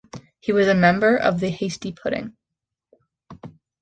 [0.39, 2.35] He was a member of the Hasty Pudding.